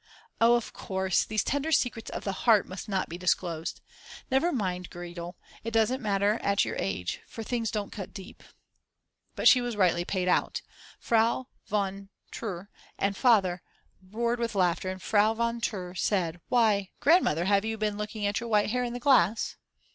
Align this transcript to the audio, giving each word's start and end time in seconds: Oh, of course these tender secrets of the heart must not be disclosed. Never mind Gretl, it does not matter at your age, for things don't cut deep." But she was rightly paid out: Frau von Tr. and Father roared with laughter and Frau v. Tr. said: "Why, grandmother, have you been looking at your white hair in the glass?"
Oh, 0.39 0.55
of 0.55 0.73
course 0.73 1.23
these 1.25 1.43
tender 1.43 1.71
secrets 1.71 2.09
of 2.09 2.23
the 2.23 2.31
heart 2.49 2.67
must 2.67 2.89
not 2.89 3.07
be 3.07 3.19
disclosed. 3.19 3.81
Never 4.31 4.51
mind 4.51 4.89
Gretl, 4.89 5.35
it 5.63 5.69
does 5.69 5.91
not 5.91 6.01
matter 6.01 6.39
at 6.41 6.65
your 6.65 6.75
age, 6.79 7.21
for 7.27 7.43
things 7.43 7.69
don't 7.69 7.91
cut 7.91 8.11
deep." 8.11 8.41
But 9.35 9.47
she 9.47 9.61
was 9.61 9.75
rightly 9.75 10.03
paid 10.03 10.27
out: 10.27 10.63
Frau 10.99 11.49
von 11.67 12.09
Tr. 12.31 12.61
and 12.97 13.15
Father 13.15 13.61
roared 14.01 14.39
with 14.39 14.55
laughter 14.55 14.89
and 14.89 14.99
Frau 15.03 15.35
v. 15.35 15.59
Tr. 15.59 15.93
said: 15.93 16.41
"Why, 16.49 16.89
grandmother, 16.99 17.45
have 17.45 17.63
you 17.63 17.77
been 17.77 17.95
looking 17.99 18.25
at 18.25 18.39
your 18.39 18.49
white 18.49 18.71
hair 18.71 18.83
in 18.83 18.93
the 18.93 18.99
glass?" 18.99 19.55